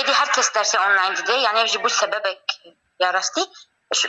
êdî 0.00 0.12
her 0.12 0.32
kes 0.32 0.48
dersê 0.56 0.78
online 0.86 1.16
dide 1.16 1.32
yani 1.32 1.58
ev 1.58 1.66
jî 1.66 1.78
bû 1.78 1.88
sebebek 1.90 2.42
ya 3.00 3.12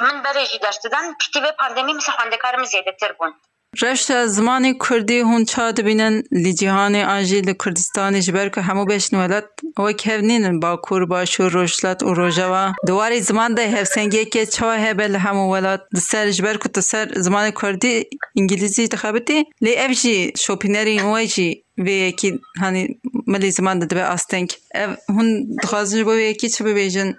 من 0.01 0.23
برج 0.23 0.59
درس 0.63 0.79
دادن 0.83 1.13
پیتیو 1.13 1.51
پاندمی 1.59 1.93
مثل 1.93 2.11
خواندکارم 2.11 2.63
زیاده 2.63 2.91
تر 3.01 3.11
بون. 3.19 3.33
رشت 3.81 4.25
زمانی 4.25 4.73
کردی 4.89 5.19
هون 5.19 5.45
چا 5.45 5.71
دبینن 5.71 6.23
لی 6.31 6.53
جیهان 6.53 6.95
آجی 6.95 7.41
لی 7.41 7.53
کردستانی 7.65 8.21
جبر 8.21 8.49
که 8.49 8.61
همو 8.61 8.85
بشن 8.85 9.17
ولد 9.17 9.47
او 9.77 9.91
کهونین 9.91 10.59
باکور 10.59 11.05
باشور 11.05 11.51
روشلت 11.51 12.03
و 12.03 12.13
روژوا 12.13 12.73
دواری 12.87 13.21
زمان 13.21 13.53
ده 13.53 13.67
هفسنگی 13.67 14.25
که 14.25 14.45
چا 14.45 14.71
هبل 14.71 15.15
همو 15.15 15.53
ولد 15.53 15.81
دسر 15.95 16.29
جبر 16.29 16.57
که 16.57 16.69
دسر 16.69 17.11
زمان 17.15 17.51
کردی 17.51 18.05
انگلیزی 18.37 18.87
تخابتی 18.87 19.45
لی 19.61 19.77
اف 19.77 19.91
جی 19.91 20.33
شوپینری 20.37 20.99
او 20.99 21.23
جی 21.23 21.63
و 21.77 21.87
یکی 21.87 22.39
هنی 22.61 22.99
ملی 23.27 23.51
زمان 23.51 23.79
ده 23.79 23.85
دبه 23.85 24.01
استنگ 24.01 24.53
هون 25.09 25.55
دخوازن 25.63 25.97
جبه 25.99 26.11
و 26.11 26.19
یکی 26.19 26.49
چه 26.49 26.63
ببیجن؟ 26.63 27.15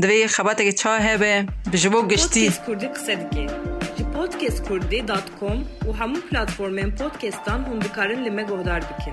دوی 0.00 0.28
خباتك 0.28 0.74
تشاهبه 0.74 1.46
بجبو 1.72 2.08
قشتي 2.08 2.50
كردي 2.66 2.86
قصدكي 2.86 3.46
کوردی. 3.46 4.04
بودكاست 4.04 4.68
كردي 4.68 5.00
دات 5.00 5.28
كوم 5.40 5.68
وهمو 5.86 6.20
بلاتفورمين 6.30 6.90
بودكاستان 6.90 7.64
هم 7.64 7.78
دکارن 7.78 8.22
لیمه 8.22 8.42
گودار 8.42 8.80
بكين 8.80 9.12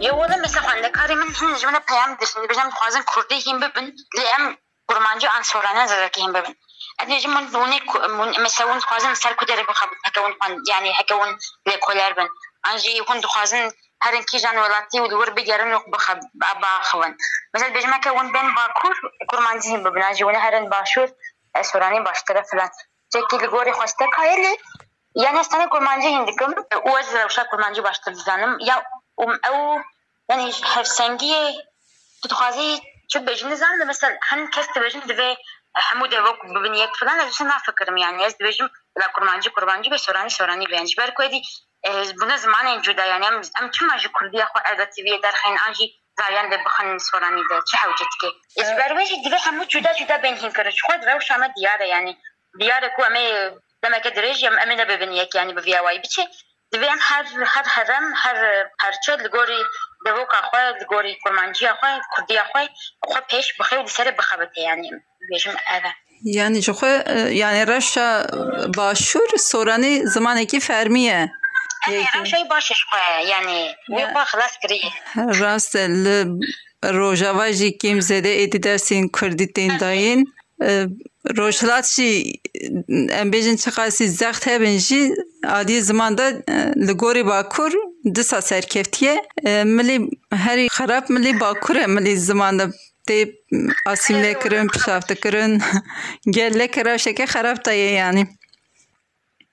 یو 0.00 0.14
ولی 0.20 0.36
مثلا 0.44 0.62
خانه 0.62 1.14
من 1.14 1.34
هم 1.34 1.56
جمله 1.56 1.78
پیام 1.78 2.18
دستن 2.22 2.46
بجام 2.46 2.70
خوازن 2.70 3.02
کوردی 3.02 3.50
هم 3.50 3.60
ببن 3.60 3.84
لیم 4.18 4.56
قرمانجو 4.88 5.28
انصارانه 5.36 5.86
زدکی 5.86 6.22
هم 6.22 6.32
ببن 6.32 6.54
ادی 7.00 7.26
مون 7.26 7.46
دونه 7.52 7.80
مثلا 8.44 8.80
خوازن 8.80 9.14
سر 9.14 9.32
کدره 9.32 9.62
بخواب 9.62 9.90
هکون 10.06 10.62
یعنی 10.68 10.92
هکون 11.00 11.38
لکولر 11.66 12.12
بن. 12.12 12.28
انجی 12.64 12.98
هون 13.08 13.22
خوازن 13.22 13.70
ku 14.00 14.08
derê 14.08 14.26
bixebin 14.26 14.48
heke 14.48 14.58
hûn 14.58 14.64
yani 14.64 14.64
heke 14.64 14.64
hûn 14.64 14.64
lêkoler 14.64 14.64
bin. 14.64 14.64
An 14.64 14.64
jî 14.64 14.64
hûn 14.64 14.64
dixwazin 14.64 14.64
herin 14.64 14.64
kîjan 14.64 14.64
welatî 14.64 14.98
û 14.98 15.10
li 15.10 15.16
wir 15.20 15.36
bigerin 15.36 15.72
û 15.72 15.92
baxivin. 16.62 17.16
Mesela 17.54 17.70
dibêjim 17.70 17.92
heke 17.92 18.10
hûn 18.10 18.34
bên 18.34 18.56
Bakur 18.56 18.96
kurmancî 19.28 19.70
hîn 19.70 19.84
bibin 19.84 20.00
an 20.00 20.12
jî 20.12 20.24
hûn 20.24 20.34
herin 20.34 20.70
Başûr 20.70 21.08
soranî 21.62 22.04
baştir 22.04 22.36
e 22.36 22.42
filan. 22.50 22.70
Çekî 23.12 23.40
li 23.40 23.46
gorî 23.46 23.70
xwestekayê 23.70 24.36
lê 24.44 24.58
yani 25.14 25.38
ez 25.38 25.46
tenê 25.46 25.68
kurmancî 25.68 26.08
hîn 26.08 26.26
dikim 26.26 26.52
û 26.88 27.00
ez 27.00 27.14
rewşa 27.14 27.46
kurmancî 27.46 27.84
baştir 27.84 28.14
dizanim 28.14 28.58
ya 28.60 28.84
ew 29.18 29.82
yani 30.28 30.52
hevsengiyê 30.52 31.62
tu 32.22 32.28
dixwazî 32.28 32.80
بونه 42.20 42.36
زمانی 42.36 42.80
جدا 42.80 43.06
یعنی 43.06 43.26
ام 43.26 43.40
ام 43.60 43.70
چما 43.70 43.96
جو 43.96 44.08
کردی 44.20 44.42
خو 44.42 44.58
البته 44.64 45.02
در 45.22 45.30
خین 45.30 45.56
آنجی 45.66 45.94
زاین 46.18 46.50
به 46.50 46.58
بخن 46.66 46.98
سورانی 46.98 47.42
ده 47.50 47.60
چه 47.70 47.76
حوجت 47.76 48.12
که 48.20 48.26
از 48.60 48.76
برویش 48.76 49.08
دیگه 49.24 49.36
همو 49.36 49.64
جدا 49.64 49.92
جدا 49.92 50.18
بین 50.18 50.36
هین 50.36 50.52
کرد 50.52 50.72
خود 50.86 51.08
روش 51.08 51.30
همه 51.30 51.48
دیاره 51.56 51.88
یعنی 51.88 52.18
دیاره 52.58 52.92
کو 52.96 53.02
امه 53.02 53.50
لما 53.82 53.98
کدرج 53.98 54.44
ام 54.44 54.52
امنه 54.52 54.84
ببین 54.84 55.12
یک 55.12 55.34
یعنی 55.34 55.52
به 55.52 55.60
ویاوای 55.60 55.98
بچه 55.98 56.22
دویم 56.72 56.98
هر 57.00 57.24
هر 57.46 57.64
هرم 57.66 58.12
هر 58.16 58.66
هر 58.80 58.92
چه 59.06 59.16
لگوری 59.16 59.62
دوکا 60.06 60.36
خو 60.36 60.56
لگوری 60.80 61.18
کرمانجی 61.24 61.68
خو 61.68 61.86
کردی 62.16 62.38
خو 62.38 62.58
خو 63.02 63.20
پیش 63.30 63.58
بخو 63.60 63.82
لسر 63.82 64.10
بخبته 64.10 64.60
یعنی 64.60 64.90
بیشم 65.28 65.50
اوه 65.50 65.92
یعنی 66.24 66.62
چه 66.62 66.72
خو 66.72 66.86
یعنی 67.30 67.64
رشا 67.64 68.22
باشور 68.76 69.36
سورانی 69.38 70.06
زمانی 70.06 70.46
که 70.46 70.58
فرمیه 70.58 71.30
باشش 72.50 72.84
یعنی 73.28 73.74
راست 75.40 75.76
ل 75.76 76.38
روژاوا 76.82 77.50
جی 77.52 77.70
کم 77.70 78.00
زده 78.00 78.28
ایدی 78.28 78.58
درسین 78.58 79.08
کردی 79.20 79.46
تین 79.46 79.76
داین. 79.76 80.26
روشلات 81.36 81.86
شی 81.86 82.40
ام 83.18 83.30
بیجن 83.30 83.56
چقاسی 83.56 84.06
زخت 84.06 84.48
هبن 84.48 84.76
جی 84.76 85.10
آدی 85.48 85.80
زمان 85.80 86.14
دا 86.14 86.26
لگوری 86.76 87.22
باکور 87.22 87.72
دسا 88.16 88.40
سرکفتیه. 88.40 89.14
ملی 89.76 90.10
هری 90.32 90.68
خراب 90.68 91.12
ملی 91.12 91.32
باکوره. 91.32 91.86
ملی 91.86 92.16
زمان 92.16 92.56
دا 92.56 92.66
تی 93.06 93.26
آسیم 93.86 94.16
لکرن 94.16 94.66
پشافت 94.66 95.12
کرن 95.22 95.52
گل 96.34 96.52
لکراشه 96.60 97.12
که 97.12 97.26
خراب 97.26 97.56
تایه 97.56 97.90
یعنی. 97.92 98.39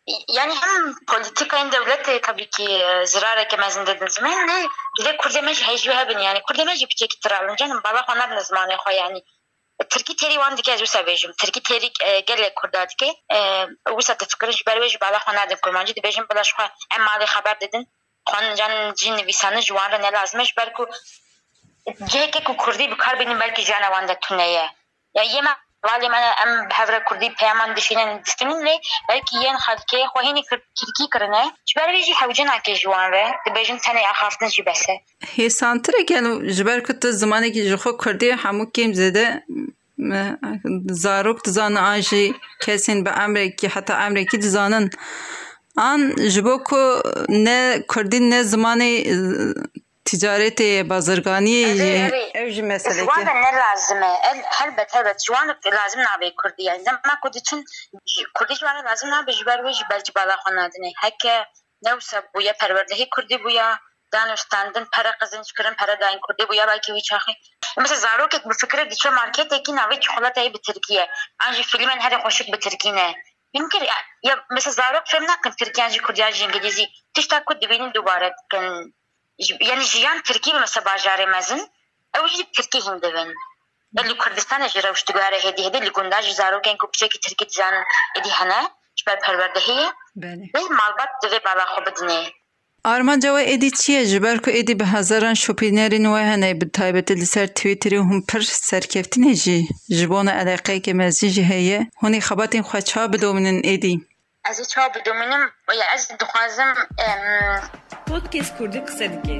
E 0.07 0.11
de 0.11 0.15
e 0.15 0.19
de 0.19 0.33
yani. 0.33 0.55
Hem 0.61 1.05
politikayın 1.07 1.71
devlet 1.71 2.23
tabii 2.23 2.49
ki 2.49 2.85
zirareke 3.05 3.57
mezin 3.57 3.85
dedin 3.85 4.07
zaman 4.07 4.47
ne 4.47 4.67
dile 4.99 5.17
kurdemej 5.17 5.61
hejvi 5.61 5.93
hebin 5.93 6.19
yani. 6.19 6.41
Kurdemej 6.41 6.85
piçek 6.85 7.21
tiralın 7.21 7.55
canım. 7.55 7.81
Baba 7.83 8.31
bin 8.31 8.39
zamanı 8.39 8.73
xo 8.73 8.89
yani? 8.89 9.23
Tirki 9.89 10.15
teri 10.15 10.33
wan 10.33 10.57
dike 10.57 10.71
ez 10.71 10.79
wisa 10.79 10.99
bêjim 10.99 11.33
Tirkî 11.37 11.63
terî 11.63 11.91
gelek 12.25 12.55
Kurda 12.55 12.89
dike. 12.89 13.13
Wisa 13.87 14.19
difikirin 14.19 14.51
ji 14.51 14.65
ber 14.67 14.77
wê 14.77 14.89
ji 14.89 14.99
bala 15.01 15.17
xwe 15.17 15.35
nadin 15.35 15.55
kurmancî 15.55 15.93
dibêjim 15.93 16.29
bila 16.29 16.43
ji 16.43 16.51
xwe 16.51 16.65
em 16.95 17.01
malê 17.01 17.25
xeber 17.25 17.59
didin 17.61 17.87
xwan 18.29 18.55
can 18.55 18.93
cî 18.93 19.17
nivîsanî 19.17 19.61
ji 19.61 19.73
wan 19.77 19.91
re 19.91 20.01
nelazim 20.01 20.39
e 20.39 20.45
ji 20.45 20.53
ber 20.57 20.73
ku 20.73 20.87
cihekê 22.09 22.43
ku 22.43 22.57
Kurdî 22.57 22.91
bikar 22.91 23.19
bînin 23.19 23.39
belkî 23.39 23.61
jiyana 23.61 23.87
wan 23.93 24.07
de 24.07 24.19
tune 24.19 24.47
ye 24.47 24.65
ya 25.13 25.23
yê 25.23 25.41
me 25.83 25.89
valê 25.89 26.09
me 26.09 26.17
em 26.43 26.69
bi 26.69 26.73
hevre 26.73 27.03
Kurdî 27.03 27.33
peyaman 27.39 27.75
dişînin 27.75 28.23
distinin 28.25 28.65
lê 28.65 28.75
belkî 29.09 29.35
yên 29.37 29.55
xelkê 29.65 29.99
xwe 30.11 30.21
hînî 30.27 30.43
Tirkî 30.79 31.05
kirine 31.13 31.43
ji 31.67 31.73
ber 31.77 31.89
wê 31.93 32.01
jî 32.07 32.13
hewcinakê 32.21 32.73
ji 32.75 32.87
wan 32.93 33.11
re 33.11 33.25
dibêjin 33.45 33.79
tenê 33.85 34.03
axaftin 34.13 34.47
jî 34.47 34.65
bes 34.65 34.89
e 34.89 34.95
Hêsantirek 35.35 36.11
yani 36.13 36.49
ji 36.55 36.65
ber 36.65 36.83
ku 36.83 36.99
tu 36.99 37.11
zimanekî 37.11 37.61
ji 37.69 37.75
xwe 37.81 37.91
Kurdî 37.97 38.29
hemû 38.43 38.63
kêm 38.75 38.91
zêde 39.01 39.25
zarok 41.03 41.45
dizanin 41.45 41.75
an 41.75 42.01
jî 42.01 42.33
kesên 42.63 43.05
bi 43.05 43.09
emrekî 43.09 43.67
heta 43.75 44.05
emrekî 44.07 44.41
dizanin 44.41 44.89
an 50.13 50.15
ji 50.15 50.27
bo 50.27 50.29
ku 50.29 50.39
ne 50.39 50.49
Kurdî 50.49 50.61
ne 50.61 50.79
zimanê 50.79 50.83
ticaretê 50.83 50.89
bazirganiyê 50.89 51.67
yê 51.67 52.31
ev 52.33 52.49
jî 52.49 52.63
meseleke 52.63 53.05
Wan 53.05 53.25
ne 53.25 53.57
lazim 53.57 54.03
e 54.03 54.43
helbet 54.51 54.95
helbet 54.95 55.19
ji 55.19 55.25
wan 55.25 55.57
lazim 55.73 56.03
nabe 56.03 56.35
Kurdî 56.35 56.63
yani 56.63 56.85
dema 56.85 57.19
ku 57.23 57.33
diçin 57.33 57.63
Kurdî 58.35 58.53
ji 58.53 58.59
wan 58.59 58.85
lazim 58.85 59.09
nabe 59.09 59.31
ji 59.31 59.45
ber 59.45 59.59
wê 59.59 59.73
ji 59.73 59.83
belcî 59.89 60.15
bala 60.15 60.35
xwe 60.35 60.55
nadine 60.55 60.91
heke 61.01 61.45
newsa 61.83 62.23
bûye 62.35 62.53
perwerdehî 62.53 63.09
Kurdî 63.09 63.43
bûya 63.43 63.79
danûstandin 64.13 64.85
pere 64.95 65.11
qizinc 65.19 65.53
kirin 65.57 65.73
pere 65.73 65.99
dayîn 65.99 66.19
Kurdî 66.19 66.43
bûya 66.43 66.67
belkî 66.67 66.91
wî 66.91 67.01
çaxî 67.01 67.33
Mesela 67.77 67.99
zarokek 67.99 68.49
bi 68.49 68.53
fikre 68.53 68.91
diçe 68.91 69.09
marketekî 69.09 69.71
navê 69.71 69.99
çikolatayê 69.99 70.53
bi 70.53 70.61
Tirkiye 70.61 71.07
an 71.39 71.53
jî 71.53 71.63
filmên 71.63 71.99
herî 71.99 72.15
xweşik 72.15 72.53
bi 72.53 72.59
Tirkî 72.59 72.95
ne 72.95 73.13
Mümkün 73.53 73.83
ya 74.23 74.45
mesela 74.51 74.73
zarok 74.73 75.07
film 75.07 75.27
jî 75.89 76.01
Kurdiyan 76.01 76.31
jî 76.31 76.45
İngilîzî 76.45 76.87
tişta 77.13 77.43
ku 77.43 77.61
dibînin 77.61 77.93
dubare 77.93 78.33
dikin 78.43 78.96
یعنی 79.69 79.83
ژیان 79.91 80.17
ترکی 80.27 80.51
مەسە 80.61 80.79
باژارێ 80.87 81.27
مەزن 81.35 81.61
ئەو 82.13 82.23
هیچ 82.33 82.47
ترکی 82.55 82.79
هین 82.85 82.97
دەبن 83.03 83.29
لە 84.09 84.15
کوردستانە 84.21 84.67
ژێرە 84.73 84.89
شتگوارە 85.01 85.39
هێدی 85.45 85.65
هێدە 85.65 85.79
لە 85.87 85.91
گونداژ 85.97 86.25
زارۆکەین 86.39 86.77
و 86.81 87.07
کی 87.11 87.19
ترکی 87.25 87.45
زانن 87.57 87.83
ادی 88.17 88.31
هەنە 88.39 88.61
بەر 89.07 89.17
پەروەردە 89.25 89.61
هەیە 89.67 89.89
بله. 90.23 90.43
مالبات 90.79 91.11
دەوێ 91.23 91.39
آرمان 92.93 93.19
بدنێ 93.23 93.43
ادی 93.53 93.71
چیه؟ 93.79 94.01
جبر 94.11 94.37
کو 94.43 94.49
ادی 94.59 94.73
به 94.79 94.85
هزاران 94.95 95.35
هەزاران 95.35 95.35
شوپینەرین 95.43 96.05
وای 96.07 96.27
هەنەی 96.31 96.55
بتایبێتە 96.61 97.13
لەسەر 97.21 97.47
تویتری 97.57 97.97
هم 98.09 98.19
پر 98.29 98.41
سەرکەفتنێژی 98.69 99.59
علاقه 99.97 100.05
که 100.05 100.23
نە 100.27 100.33
ئەلاقەیەکی 100.37 100.93
هنی 100.99 101.43
هەیە 101.51 101.79
این 102.03 102.21
خواه 102.27 102.69
خوچا 102.69 103.01
بدۆمنن 103.11 103.59
ادی. 103.73 103.95
از 104.46 104.68
چا 104.68 104.88
بدومینم 104.88 105.50
و 105.68 105.74
یا 105.74 105.84
از 105.92 106.12
دخوازم 106.20 106.74
ام، 106.98 107.60
Podcast 108.12 108.52
Kurdi 108.58 108.80
qise 108.88 109.06
dike. 109.12 109.36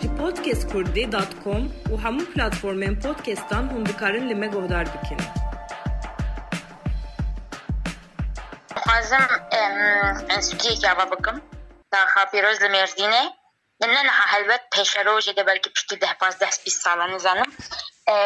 Ji 0.00 0.08
podcastkurdî.com 0.20 1.62
û 1.92 1.94
hemû 2.04 2.22
platformên 2.32 2.94
podcastan 3.04 3.64
hûn 3.72 3.82
dikarin 3.90 4.24
li 4.30 4.34
me 4.42 4.46
guhdar 4.54 4.86
bikin. 4.94 5.20
دخوازم 8.76 9.28
انسوکی 10.30 10.76
جواب 10.76 11.10
بکم 11.10 11.36
تا 11.92 11.98
خاپیروز 12.14 12.62
لمردینه 12.62 13.22
لأن 13.80 13.96
أنا 13.96 14.12
هلبت 14.12 14.60
پیشروج 14.72 15.30
ده 15.30 15.42
بلکه 15.42 15.70
پشتی 15.70 15.96
ده 15.96 16.14
پاس 16.14 16.38
ده 16.38 16.48
بیس 16.64 16.82
ساله 16.82 17.06
نزانم 17.06 17.56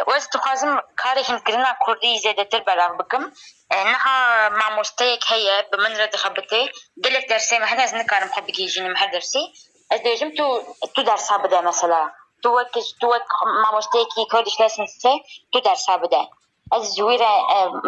و 0.07 0.11
از 0.11 0.29
دخوازم 0.35 0.83
کاری 0.97 1.23
هم 1.23 1.39
کرنا 1.39 1.77
کردی 1.87 2.19
زیاده 2.19 2.45
تر 2.45 2.59
بلاغ 2.59 2.97
بکم 2.99 3.33
نها 3.71 4.49
ماموسته 4.49 5.07
یک 5.07 5.25
هیه 5.33 5.69
به 5.71 5.77
من 5.77 6.01
رد 6.01 6.17
خبته 6.17 6.69
گلک 7.05 7.29
درسی 7.29 7.59
مهد 7.59 7.81
از 7.81 7.95
نکارم 7.95 8.29
خب 8.29 8.47
بگیجینی 8.47 8.89
مهر 8.89 9.11
درسی 9.13 9.53
از 9.91 10.03
دیجم 10.03 10.35
تو 10.35 10.63
تو 10.95 11.03
درسا 11.03 11.39
بده 11.39 11.61
مثلا 11.61 12.11
تو 12.43 12.49
وقت 12.49 12.79
تو 13.01 13.07
وقت 13.07 13.27
ماموسته 13.65 13.99
کی 14.15 14.27
کردش 14.33 14.61
لسن 14.61 14.87
سه 14.87 15.11
تو 15.53 15.61
درسا 15.61 15.97
بده 15.97 16.29
الزويرة 16.74 17.26
آه، 17.26 17.82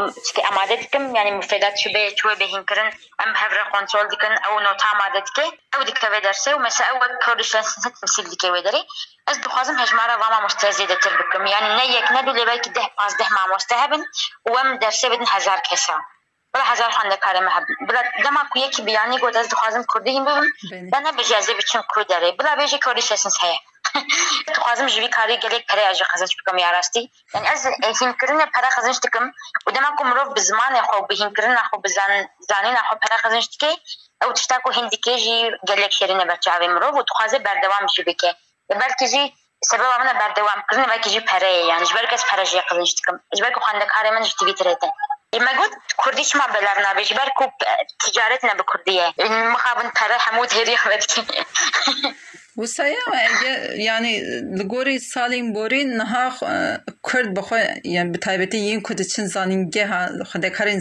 أمادت 0.51 0.93
كم 0.93 1.15
يعني 1.15 1.31
مفيدات 1.31 1.77
شبه 1.77 2.15
شوي 2.15 2.35
بهن 2.35 2.63
كرن 2.63 2.91
أم 3.21 3.35
هفر 3.35 3.69
كنترول 3.73 4.07
دكن 4.07 4.31
أو 4.31 4.59
نوتا 4.59 4.87
أمادت 4.87 5.29
كي 5.29 5.59
أو 5.75 5.83
دكتور 5.83 6.19
درسي 6.19 6.53
ومسا 6.53 6.83
أول 6.85 7.19
كوردشان 7.25 7.61
سنة 7.63 7.93
تمثيل 8.01 8.29
دكي 8.29 8.51
ودري 8.51 8.87
از 9.27 9.41
دخوازم 9.41 9.79
هجمارا 9.79 10.15
واما 10.17 10.39
مشته 10.45 10.71
زیده 10.71 10.95
تر 10.95 11.17
بکم. 11.17 11.45
یعنی 11.45 11.67
نه 11.75 11.85
یک 11.85 12.11
نه 12.11 12.21
دو 12.21 12.31
لیبای 12.31 12.59
که 12.59 12.69
ده 12.69 12.87
پاس 12.97 13.17
ده 13.17 13.25
ما 13.33 13.55
مشته 13.55 13.75
هبن 13.75 14.05
وم 14.45 14.77
درسه 14.77 15.09
بدن 15.09 15.25
هزار 15.27 15.59
کسا. 15.59 15.99
بلا 16.53 16.63
هزار 16.63 16.91
خانده 16.91 17.17
کارمه 17.17 17.51
هبن 17.51 17.65
بلا 17.87 18.03
دما 18.23 18.39
که 18.53 18.59
یکی 18.59 18.81
بیانی 18.81 19.17
گود 19.19 19.37
از 19.37 19.49
دخوازم 19.49 19.85
کرده 19.93 20.11
هیم 20.11 20.25
ببن. 20.25 20.43
دنه 20.93 21.11
بجازه 21.11 21.53
بچم 21.53 21.83
کرداره 21.95 22.31
بلا 22.31 22.55
بیجه 22.55 22.77
کردی 22.77 23.01
شسنس 23.01 23.37
dixwazim 24.65 24.89
ji 24.89 25.01
vî 25.01 25.09
karê 25.09 25.35
gelek 25.39 25.67
pereya 25.67 25.93
jî 25.93 26.03
qezinç 26.11 26.31
bikim 26.39 26.57
ya 26.57 26.73
rastî 26.73 27.01
yani 27.33 27.47
ez 27.89 28.01
hînkirinê 28.01 28.45
pere 28.55 28.69
qezinç 28.75 28.97
dikim 29.03 29.25
û 29.67 29.75
dema 29.75 29.95
ku 29.95 30.03
mirov 30.05 30.35
bi 30.35 30.41
zimanê 30.49 30.81
xwe 30.87 31.09
bi 31.09 31.15
hînkirina 31.21 31.61
xwe 31.69 31.77
bi 31.83 31.89
zanîna 32.49 32.81
xwe 32.87 32.97
pere 33.03 33.17
qezinç 33.23 33.45
dike 33.53 33.71
ew 34.23 34.33
tişta 34.33 34.59
ku 34.63 34.69
hîn 34.71 34.91
dike 34.91 35.17
jî 35.17 35.37
gelek 35.69 35.91
şêrîne 35.99 36.27
ber 36.29 36.37
çavê 36.45 36.67
mirov 36.75 36.93
û 36.99 37.01
dixwaze 37.07 37.37
berdewam 37.45 37.85
jî 37.95 38.05
bike 38.05 38.29
belkî 38.81 39.07
jî 39.13 39.23
sebeba 39.69 39.97
min 39.99 40.19
berdewam 40.19 40.59
kirinê 40.69 40.89
belkî 40.89 41.09
jî 41.09 41.19
pereyê 41.29 41.63
yani 41.71 41.85
ji 41.85 41.95
ber 41.95 42.09
kes 42.09 42.23
pere 42.29 42.45
jî 42.45 42.61
qezinç 42.69 42.91
dikim 42.97 43.15
ji 43.35 43.43
ber 43.43 43.53
ku 43.53 43.59
xwendekarê 43.59 44.11
min 44.15 44.23
ji 44.23 44.33
twîtterê 44.39 44.75
te 44.81 44.89
ما 45.45 45.51
قلت 45.51 45.73
كردي 45.97 46.23
شما 46.23 46.45
بلر 46.47 46.79
نابي 46.81 47.01
جبر 47.01 47.29
كوب 47.29 47.51
تجارتنا 47.99 48.53
بكردية 48.53 49.13
المخابن 49.19 49.93
ترى 49.93 50.17
حمود 50.19 50.53
هريخ 50.53 50.87
بدك 50.87 51.13
وسایه 52.57 52.97
یعنی 53.77 54.19
لگوری 54.41 54.99
سالین 54.99 55.53
بوری 55.53 55.83
نها 55.83 56.33
کرد 57.13 57.33
بخو 57.33 57.55
یعنی 57.83 58.09
به 58.09 58.17
تایبتی 58.17 58.57
این 58.57 58.81
کد 58.81 59.01
چن 59.01 59.25
زانینگه 59.25 59.87
ها 59.87 60.23
خدا 60.23 60.49
کرین 60.49 60.79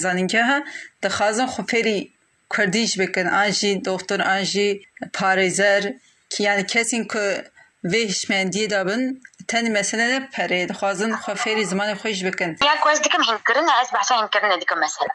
خازن 1.11 1.47
خو 1.47 1.63
خفری 1.63 2.13
کردیش 2.57 3.01
بکن 3.01 3.27
انجی 3.27 3.83
دکتر 3.85 4.23
انجی 4.23 4.87
پاریزر 5.15 5.91
کی 6.29 6.43
یعنی 6.45 6.63
کسی 6.63 7.05
که 7.05 7.45
ویش 7.85 8.31
مندی 8.31 8.67
دابن 8.67 9.21
تن 9.49 9.79
مثلا 9.79 10.29
بريد 10.39 10.73
خازن 10.73 11.17
خفيري 11.17 11.65
زمان 11.65 11.95
خوش 11.95 12.25
بکن 12.25 12.57
یا 12.63 12.75
کوز 12.83 13.01
دکم 13.01 13.23
هنكرنا 13.23 13.73
از 13.81 13.89
بحسن 13.95 14.15
هنكرنا 14.15 14.57
دیگه 14.57 14.75
مثلا 14.75 15.07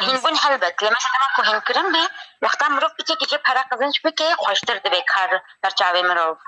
هین 0.00 0.16
بون 0.16 0.36
هلبت 0.36 0.82
لما 0.82 0.90
مثلا 0.90 1.28
کو 1.36 1.42
هنکرن 1.42 1.92
به 1.92 1.98
وقتا 2.42 2.68
مروف 2.68 2.92
بچه 2.98 3.16
که 3.20 3.26
جه 3.26 3.38
پرا 3.38 3.62
قزنش 3.72 4.00
بکه 4.04 4.24
خوشتر 4.38 4.78
ده 4.78 5.04
کار 5.14 5.42
در 5.62 5.70
چاوی 5.70 6.02
مروف 6.02 6.38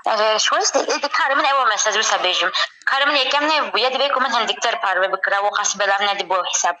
شویست 0.41 0.77
ده 0.77 1.07
کار 1.07 1.33
من 1.33 1.45
اول 1.45 1.73
مساز 1.73 1.97
بسا 1.97 2.17
بیجم 2.17 2.51
کار 2.85 3.05
من 3.05 3.15
یکم 3.15 3.45
نه 3.45 3.71
بویا 3.71 3.89
ده 3.89 4.09
که 4.09 4.19
من 4.19 4.31
هندکتر 4.31 4.75
پارو 4.75 5.07
بکره 5.07 5.37
و 5.37 5.49
خاص 5.49 5.77
بلار 5.77 6.03
نه 6.03 6.13
ده 6.13 6.23
بو 6.23 6.43
حساب 6.55 6.75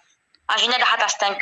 آجینه 0.49 0.77
ده 0.77 0.85
حتی 0.85 1.03
استن 1.05 1.35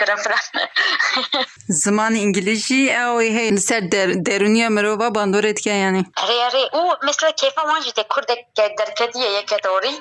îngilîzî 2.26 2.82
ew 3.04 3.16
ê 3.28 3.30
hey 3.38 3.50
li 3.56 3.62
ser 3.70 3.82
der- 3.92 4.26
derûniya 4.26 4.70
mirova 4.70 5.08
bandorê 5.18 5.56
dike 5.58 5.72
yani. 5.86 6.02
ری 6.28 6.40
ری 6.54 6.64
او 6.78 6.82
مثل 7.08 7.32
کیفا 7.32 7.62
وانجی 7.70 7.92
ده 7.92 8.04
کردک 8.14 8.40
درکتیه 8.80 9.30
یک 9.40 9.54
توری 9.66 10.00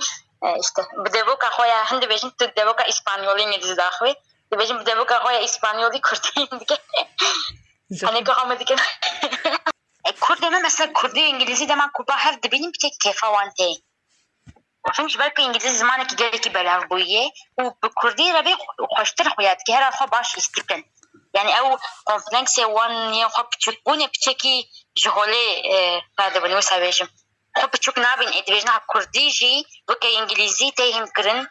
işte 0.61 0.83
bu 1.05 1.13
devoka 1.13 1.51
khoya 1.57 1.85
hindi 1.91 2.09
bejin 2.11 2.31
tu 2.39 2.45
devoka 2.57 2.85
İspanyoli 2.85 3.43
İngiliz 3.43 3.77
dakhwe 3.77 4.11
de 4.11 4.21
Diumenge 4.59 4.93
em 4.93 4.99
که 4.99 5.05
kakao 5.05 5.33
İspanyol 5.43 5.93
کردی، 5.93 6.49
diye. 6.69 6.79
hani 8.05 8.25
kakao 8.25 8.59
diye. 8.59 8.79
e, 10.05 10.13
Kurd 10.21 10.43
deme 10.43 10.61
mesela 10.61 10.93
Kurdi 10.93 11.21
ve 11.21 11.27
İngilizce 11.27 11.69
de 11.69 11.79
ben 11.79 11.91
Kurba 11.93 12.17
her 12.17 12.43
de 12.43 12.53
benim 12.53 12.73
bir 12.73 12.79
tek 12.79 12.93
بلکه 15.19 15.43
انگلیسی 15.43 15.69
زمانه 15.69 16.05
که 16.07 16.17
گلی 16.17 16.39
که 16.39 16.51
بلاغ 16.51 16.83
بویه 16.91 17.33
و 17.59 17.89
کردی 18.03 18.33
را 18.33 18.43
بی 18.43 18.55
خوشتر 18.97 19.29
خویاد 19.35 19.59
که 19.67 19.75
هر 19.77 19.91
خواه 19.91 20.11
باش 20.11 20.37
استیکن 20.37 20.81
یعنی 21.35 21.53
او 21.55 21.79
کنفلنکس 22.09 22.59
وان 22.59 23.15
یا 23.15 23.29
خواه 23.29 23.47
پچکونه 23.53 24.07
پچکی 24.15 24.55
جهوله 25.03 25.43
فاده 26.17 26.41
بنوسه 26.41 26.81
بیشم 26.81 27.09
Почук 27.57 27.97
набин 27.97 28.29
е 28.29 28.43
движна 28.47 28.81
курди 28.87 29.31
жи, 29.31 29.65
вика 29.89 30.09
инглизи 30.19 30.73
те 30.77 30.93
хим 30.93 31.07
крин, 31.17 31.49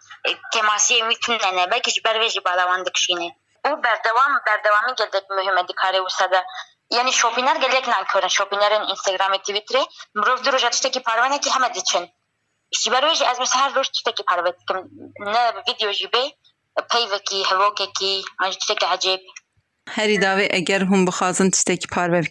кемасиye 0.54 1.04
mümkün 1.04 1.34
ne 1.58 1.72
belki 1.72 2.04
ber 2.06 2.20
ve 2.20 2.30
jibalavan 2.30 2.86
dikşini. 2.86 3.30
Bu 3.65 3.84
berdevam 3.84 4.41
berdevamı 4.48 4.96
geldik 4.96 5.30
mühim 5.30 5.68
dikare 5.68 6.02
usada. 6.02 6.44
Yani 6.91 7.13
şopiner 7.13 7.56
gelek 7.56 7.88
nankörün, 7.88 8.28
şopinerin 8.28 8.88
Instagram'ı, 8.91 9.38
Twitter'ı, 9.38 9.86
mrov 10.15 10.44
duruja 10.46 10.70
tüteki 10.70 11.04
parvane 11.04 11.39
ki 11.39 11.50
hemen 11.52 11.74
için. 11.74 12.10
Jiber 12.72 13.04
ve 13.04 13.10
az 13.10 13.39
mesela 13.39 13.65
her 13.65 13.76
roş 13.76 13.89
tüteki 13.89 14.24
parvane, 14.24 14.56
ne 15.20 15.54
video 15.70 15.91
jibe, 15.91 16.32
peyveki, 16.91 17.44
hevokeki, 17.52 18.22
anji 18.44 18.58
tüteki 18.58 18.88
acayip. 18.88 19.22
Her 19.89 20.10
idave 20.10 20.46
eğer 20.46 20.82
hum 20.82 21.08
bukhazın 21.08 21.52
tüteki 21.52 21.88
parvane 21.88 22.22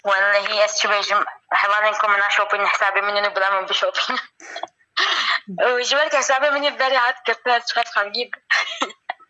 والله 0.06 0.64
از 0.64 0.80
شو 0.80 0.88
بيجم 0.88 1.24
حوالينكم 1.50 2.10
انا 2.10 2.28
شوبين 2.28 2.66
حسابي 2.66 3.00
مني 3.00 3.28
بلا 3.28 3.60
من 3.60 3.66
بشوبين 3.66 4.18
وجبرك 5.78 6.16
حسابي 6.16 6.50
مني 6.50 6.70
بري 6.70 6.96
عاد 6.96 7.14
كرتات 7.26 7.68
شخص 7.68 7.90
خمجيب 7.90 8.30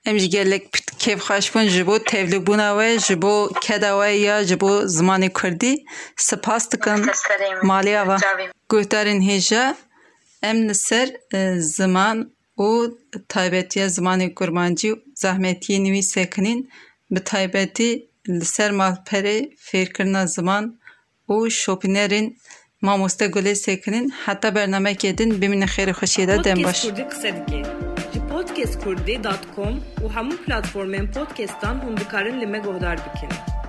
em 0.06 0.18
jî 0.18 0.28
gelek 0.28 0.64
kêfxweş 1.02 1.46
bûn 1.54 1.66
ji 1.68 1.86
bo 1.86 1.96
tevlîbûna 1.98 2.70
we 2.78 2.98
ji 2.98 3.22
bo 3.22 3.50
keda 3.60 3.92
we 4.00 4.10
ya 4.10 4.44
ji 4.44 4.60
bo 4.60 4.70
zimanê 4.96 5.32
Kurdî 5.32 5.84
spas 6.16 6.70
dikim 6.72 7.00
maliya 7.62 8.08
ve 8.08 8.16
guhdarên 8.68 9.20
hêja 9.30 9.74
em 10.42 10.68
li 10.68 10.74
ser 10.74 11.08
e, 11.34 11.60
ziman 11.60 12.30
û 12.58 12.98
taybetiya 13.28 13.86
zimanê 13.86 14.34
kurmancî 14.34 14.92
û 14.92 14.94
zehmetiyê 18.27 18.37
nivî 18.37 18.39
sekinîn 18.39 18.39
bi 18.39 18.39
taybetî 18.39 18.41
li 18.41 18.45
ser 18.45 18.71
malperê 18.71 19.55
fêrkirina 19.57 20.27
ziman 20.27 20.79
û 21.29 21.49
şopînerên 21.49 22.37
mamoste 22.81 23.25
gulê 23.25 23.55
sekinîn 23.55 24.09
heta 24.09 24.47
bernamekê 24.47 25.17
din 25.17 25.41
bimîne 25.41 25.65
xêrê 25.65 25.91
xweşiyê 25.91 26.27
de 26.27 26.43
dem 26.43 26.63
baş. 26.63 26.85
Podcastkurdî.com 28.29 29.75
û 30.03 30.09
hemû 30.15 30.35
platformên 30.45 31.11
podcastan 31.11 31.75
hûn 31.75 31.97
dikarin 31.97 32.41
li 32.41 32.47
me 32.47 32.59
guhdar 32.59 32.97
bikin. 32.97 33.60